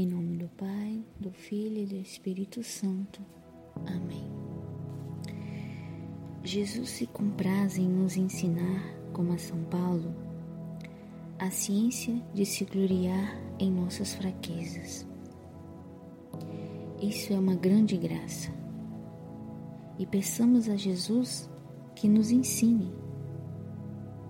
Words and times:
Em 0.00 0.06
nome 0.06 0.36
do 0.36 0.46
Pai, 0.50 1.04
do 1.18 1.32
Filho 1.32 1.78
e 1.78 1.84
do 1.84 1.96
Espírito 1.96 2.62
Santo. 2.62 3.20
Amém. 3.84 4.30
Jesus 6.44 6.90
se 6.90 7.06
compraz 7.08 7.76
em 7.76 7.88
nos 7.88 8.16
ensinar, 8.16 8.80
como 9.12 9.32
a 9.32 9.38
São 9.38 9.60
Paulo, 9.64 10.14
a 11.36 11.50
ciência 11.50 12.14
de 12.32 12.46
se 12.46 12.64
gloriar 12.64 13.42
em 13.58 13.72
nossas 13.72 14.14
fraquezas. 14.14 15.04
Isso 17.02 17.32
é 17.32 17.36
uma 17.36 17.56
grande 17.56 17.96
graça. 17.96 18.52
E 19.98 20.06
peçamos 20.06 20.68
a 20.68 20.76
Jesus 20.76 21.50
que 21.96 22.06
nos 22.06 22.30
ensine, 22.30 22.94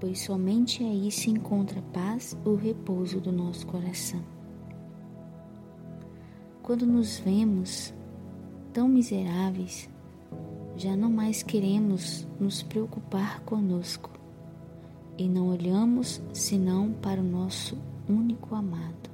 pois 0.00 0.22
somente 0.22 0.82
aí 0.82 1.10
se 1.10 1.28
encontra 1.28 1.80
a 1.80 1.92
paz 1.92 2.34
e 2.42 2.48
o 2.48 2.54
repouso 2.54 3.20
do 3.20 3.30
nosso 3.30 3.66
coração. 3.66 4.37
Quando 6.68 6.84
nos 6.84 7.18
vemos 7.20 7.94
tão 8.74 8.86
miseráveis, 8.86 9.88
já 10.76 10.94
não 10.94 11.10
mais 11.10 11.42
queremos 11.42 12.28
nos 12.38 12.62
preocupar 12.62 13.40
conosco 13.40 14.10
e 15.16 15.26
não 15.26 15.48
olhamos 15.48 16.20
senão 16.34 16.92
para 16.92 17.22
o 17.22 17.24
nosso 17.24 17.78
único 18.06 18.54
amado. 18.54 19.08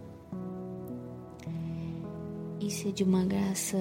Isso 2.58 2.88
é 2.88 2.90
de 2.90 3.04
uma 3.04 3.24
graça 3.24 3.78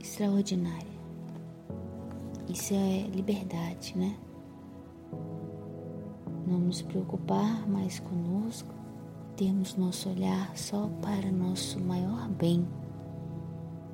extraordinária. 0.00 0.98
Isso 2.48 2.72
é 2.72 3.06
liberdade, 3.14 3.98
né? 3.98 4.16
Não 6.46 6.58
nos 6.58 6.80
preocupar 6.80 7.68
mais 7.68 8.00
conosco, 8.00 8.74
termos 9.36 9.76
nosso 9.76 10.08
olhar 10.08 10.56
só 10.56 10.88
para 11.02 11.30
nosso 11.30 11.78
maior 11.78 12.26
bem 12.30 12.66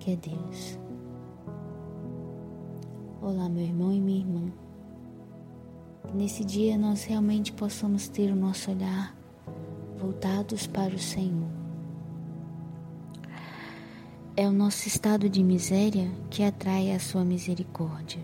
que 0.06 0.12
é 0.12 0.16
Deus. 0.16 0.78
Olá, 3.20 3.48
meu 3.48 3.64
irmão 3.64 3.92
e 3.92 4.00
minha 4.00 4.20
irmã. 4.20 4.53
Que 6.06 6.17
nesse 6.17 6.44
dia 6.44 6.78
nós 6.78 7.03
realmente 7.03 7.53
possamos 7.53 8.06
ter 8.06 8.30
o 8.30 8.36
nosso 8.36 8.70
olhar 8.70 9.17
voltados 9.98 10.64
para 10.69 10.95
o 10.95 10.98
Senhor. 10.98 11.50
É 14.36 14.47
o 14.47 14.53
nosso 14.53 14.86
estado 14.86 15.28
de 15.28 15.42
miséria 15.42 16.08
que 16.30 16.45
atrai 16.45 16.92
a 16.92 17.00
sua 17.00 17.25
misericórdia. 17.25 18.23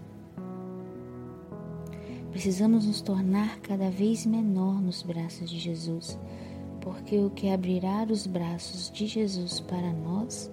Precisamos 2.31 2.87
nos 2.87 3.01
tornar 3.01 3.59
cada 3.59 3.91
vez 3.91 4.25
menor 4.25 4.81
nos 4.81 5.03
braços 5.03 5.51
de 5.51 5.59
Jesus, 5.59 6.17
porque 6.81 7.19
o 7.19 7.29
que 7.29 7.51
abrirá 7.51 8.07
os 8.09 8.25
braços 8.25 8.89
de 8.89 9.09
Jesus 9.09 9.59
para 9.59 9.93
nós 9.93 10.49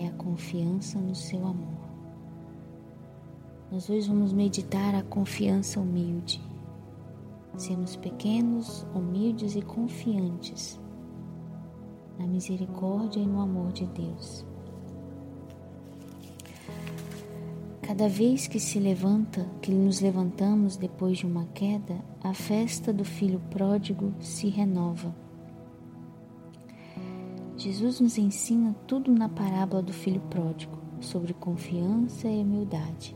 é 0.00 0.08
a 0.08 0.12
confiança 0.12 0.98
no 0.98 1.14
seu 1.14 1.46
amor. 1.46 1.78
Nós 3.70 3.88
hoje 3.88 4.08
vamos 4.08 4.32
meditar 4.32 4.94
a 4.94 5.02
confiança 5.02 5.78
humilde. 5.78 6.40
Sermos 7.56 7.96
pequenos, 7.96 8.86
humildes 8.94 9.54
e 9.54 9.62
confiantes 9.62 10.80
na 12.18 12.26
misericórdia 12.26 13.20
e 13.20 13.26
no 13.26 13.40
amor 13.40 13.72
de 13.72 13.86
Deus. 13.86 14.44
Cada 17.82 18.08
vez 18.08 18.46
que 18.46 18.60
se 18.60 18.78
levanta, 18.78 19.44
que 19.60 19.72
nos 19.72 20.00
levantamos 20.00 20.76
depois 20.76 21.18
de 21.18 21.26
uma 21.26 21.46
queda, 21.46 21.96
a 22.22 22.32
festa 22.32 22.92
do 22.92 23.04
filho 23.04 23.40
pródigo 23.50 24.14
se 24.20 24.48
renova. 24.48 25.14
Jesus 27.60 28.00
nos 28.00 28.16
ensina 28.16 28.74
tudo 28.86 29.12
na 29.12 29.28
parábola 29.28 29.82
do 29.82 29.92
filho 29.92 30.22
pródigo, 30.30 30.78
sobre 30.98 31.34
confiança 31.34 32.26
e 32.26 32.40
humildade. 32.40 33.14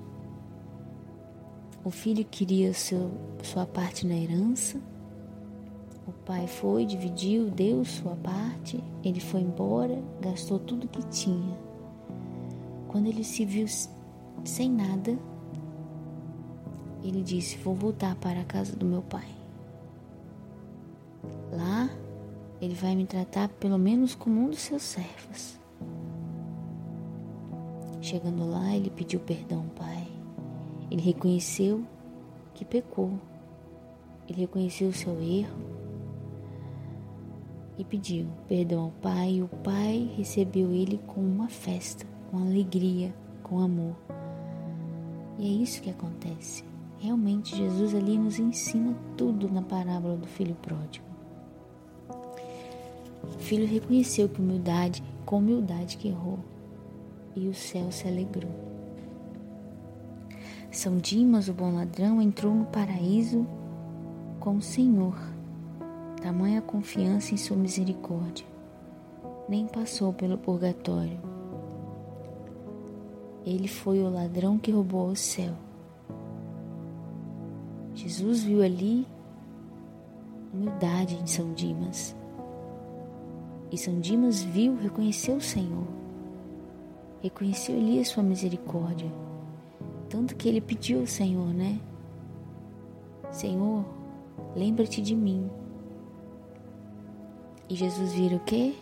O 1.82 1.90
filho 1.90 2.22
queria 2.26 2.74
seu, 2.74 3.10
sua 3.42 3.64
parte 3.64 4.06
na 4.06 4.14
herança, 4.14 4.78
o 6.06 6.12
pai 6.12 6.46
foi, 6.46 6.84
dividiu, 6.84 7.48
deu 7.48 7.86
sua 7.86 8.16
parte, 8.16 8.84
ele 9.02 9.18
foi 9.18 9.40
embora, 9.40 9.98
gastou 10.20 10.58
tudo 10.58 10.88
que 10.88 11.02
tinha. 11.06 11.56
Quando 12.88 13.06
ele 13.06 13.24
se 13.24 13.46
viu 13.46 13.66
sem 14.44 14.70
nada, 14.70 15.18
ele 17.02 17.22
disse: 17.22 17.56
Vou 17.56 17.74
voltar 17.74 18.14
para 18.16 18.42
a 18.42 18.44
casa 18.44 18.76
do 18.76 18.84
meu 18.84 19.00
pai. 19.00 19.28
Lá 21.50 21.73
ele 22.64 22.74
vai 22.74 22.94
me 22.94 23.06
tratar 23.06 23.48
pelo 23.48 23.78
menos 23.78 24.14
como 24.14 24.40
um 24.40 24.50
dos 24.50 24.60
seus 24.60 24.82
servos. 24.82 25.58
Chegando 28.00 28.48
lá, 28.48 28.74
ele 28.74 28.90
pediu 28.90 29.20
perdão, 29.20 29.66
Pai. 29.76 30.06
Ele 30.90 31.00
reconheceu 31.00 31.84
que 32.54 32.64
pecou. 32.64 33.18
Ele 34.28 34.40
reconheceu 34.40 34.88
o 34.88 34.92
seu 34.92 35.20
erro 35.20 35.56
e 37.78 37.84
pediu 37.84 38.26
perdão 38.46 38.84
ao 38.84 38.90
Pai. 38.90 39.34
E 39.34 39.42
o 39.42 39.48
Pai 39.48 40.10
recebeu 40.16 40.72
ele 40.72 40.98
com 41.06 41.20
uma 41.20 41.48
festa, 41.48 42.06
com 42.30 42.38
alegria, 42.38 43.14
com 43.42 43.60
amor. 43.60 43.96
E 45.38 45.46
é 45.46 45.62
isso 45.62 45.82
que 45.82 45.90
acontece. 45.90 46.64
Realmente, 46.98 47.56
Jesus 47.56 47.94
ali 47.94 48.16
nos 48.16 48.38
ensina 48.38 48.94
tudo 49.16 49.50
na 49.50 49.62
parábola 49.62 50.16
do 50.16 50.26
filho 50.26 50.54
pródigo. 50.56 51.13
O 53.24 53.38
filho 53.38 53.66
reconheceu 53.66 54.28
que 54.28 54.40
humildade, 54.40 55.02
com 55.24 55.38
humildade 55.38 55.96
que 55.96 56.08
errou, 56.08 56.38
e 57.34 57.48
o 57.48 57.54
céu 57.54 57.90
se 57.90 58.06
alegrou. 58.06 58.50
São 60.70 60.98
Dimas, 60.98 61.48
o 61.48 61.54
bom 61.54 61.74
ladrão, 61.74 62.20
entrou 62.20 62.52
no 62.54 62.66
paraíso 62.66 63.46
com 64.40 64.56
o 64.56 64.62
Senhor. 64.62 65.16
Tamanha 66.20 66.60
confiança 66.60 67.32
em 67.32 67.36
sua 67.36 67.56
misericórdia. 67.56 68.46
Nem 69.48 69.66
passou 69.66 70.12
pelo 70.12 70.36
purgatório. 70.36 71.18
Ele 73.46 73.68
foi 73.68 74.02
o 74.02 74.10
ladrão 74.10 74.58
que 74.58 74.70
roubou 74.70 75.08
o 75.08 75.16
céu. 75.16 75.54
Jesus 77.94 78.42
viu 78.42 78.62
ali 78.62 79.06
humildade 80.52 81.14
em 81.14 81.26
São 81.26 81.52
Dimas. 81.52 82.16
E 83.74 83.90
Dimas 83.98 84.40
viu, 84.40 84.76
reconheceu 84.76 85.34
o 85.34 85.40
Senhor. 85.40 85.84
Reconheceu 87.20 87.76
ali 87.76 87.98
a 87.98 88.04
sua 88.04 88.22
misericórdia. 88.22 89.12
Tanto 90.08 90.36
que 90.36 90.48
ele 90.48 90.60
pediu 90.60 91.00
ao 91.00 91.06
Senhor, 91.08 91.48
né? 91.48 91.80
Senhor, 93.32 93.84
lembra-te 94.54 95.02
de 95.02 95.16
mim. 95.16 95.50
E 97.68 97.74
Jesus 97.74 98.12
vira 98.12 98.36
o 98.36 98.40
quê? 98.40 98.76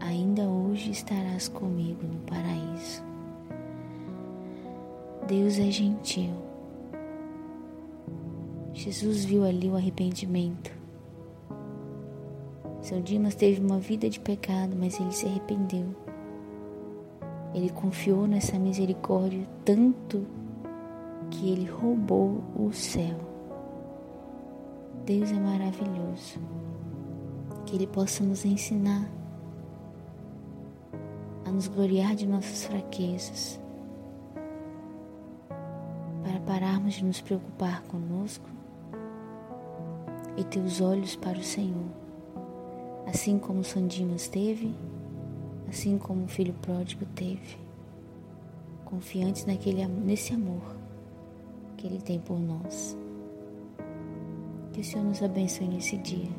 Ainda 0.00 0.42
hoje 0.42 0.90
estarás 0.90 1.48
comigo 1.48 2.02
no 2.02 2.20
paraíso. 2.26 3.02
Deus 5.26 5.58
é 5.58 5.70
gentil. 5.70 6.34
Jesus 8.74 9.24
viu 9.24 9.46
ali 9.46 9.70
o 9.70 9.76
arrependimento. 9.76 10.81
São 12.82 13.00
Dimas 13.00 13.34
teve 13.34 13.64
uma 13.64 13.78
vida 13.78 14.10
de 14.10 14.20
pecado, 14.20 14.76
mas 14.78 15.00
ele 15.00 15.12
se 15.12 15.26
arrependeu. 15.26 15.86
Ele 17.54 17.70
confiou 17.70 18.26
nessa 18.26 18.58
misericórdia 18.58 19.46
tanto 19.64 20.26
que 21.30 21.50
ele 21.50 21.64
roubou 21.64 22.42
o 22.54 22.72
céu. 22.72 23.32
Deus 25.04 25.32
é 25.32 25.34
maravilhoso. 25.34 26.38
Que 27.66 27.76
Ele 27.76 27.86
possa 27.86 28.22
nos 28.22 28.44
ensinar 28.44 29.08
a 31.44 31.50
nos 31.50 31.66
gloriar 31.66 32.14
de 32.14 32.26
nossas 32.26 32.64
fraquezas, 32.64 33.60
para 36.22 36.38
pararmos 36.46 36.94
de 36.94 37.04
nos 37.04 37.20
preocupar 37.20 37.82
conosco 37.82 38.48
e 40.36 40.44
ter 40.44 40.60
os 40.60 40.80
olhos 40.80 41.16
para 41.16 41.38
o 41.38 41.42
Senhor. 41.42 42.01
Assim 43.12 43.38
como 43.38 43.62
Sandimas 43.62 44.26
teve, 44.26 44.74
assim 45.68 45.98
como 45.98 46.24
o 46.24 46.28
filho 46.28 46.54
pródigo 46.62 47.04
teve, 47.14 47.58
confiantes 48.86 49.44
naquele, 49.44 49.86
nesse 49.86 50.32
amor 50.32 50.74
que 51.76 51.86
Ele 51.86 52.00
tem 52.00 52.18
por 52.18 52.40
nós. 52.40 52.96
Que 54.72 54.80
o 54.80 54.84
Senhor 54.84 55.04
nos 55.04 55.22
abençoe 55.22 55.68
nesse 55.68 55.98
dia 55.98 56.30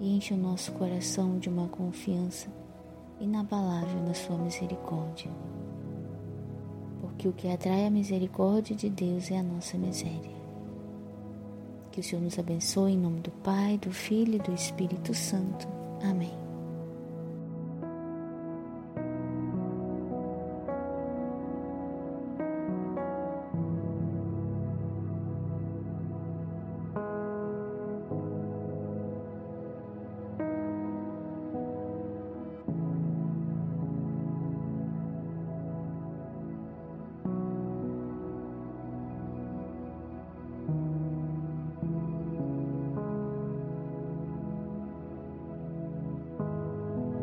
e 0.00 0.16
enche 0.16 0.32
o 0.32 0.38
nosso 0.38 0.72
coração 0.72 1.38
de 1.38 1.50
uma 1.50 1.68
confiança 1.68 2.48
inabalável 3.20 4.02
na 4.02 4.14
Sua 4.14 4.38
misericórdia. 4.38 5.30
Porque 7.02 7.28
o 7.28 7.34
que 7.34 7.48
atrai 7.48 7.84
a 7.86 7.90
misericórdia 7.90 8.74
de 8.74 8.88
Deus 8.88 9.30
é 9.30 9.36
a 9.36 9.42
nossa 9.42 9.76
miséria. 9.76 10.43
Que 11.94 12.00
o 12.00 12.02
Senhor 12.02 12.20
nos 12.20 12.40
abençoe 12.40 12.90
em 12.90 12.98
nome 12.98 13.20
do 13.20 13.30
Pai, 13.30 13.78
do 13.78 13.92
Filho 13.92 14.34
e 14.34 14.38
do 14.40 14.52
Espírito 14.52 15.14
Santo. 15.14 15.68
Amém. 16.02 16.43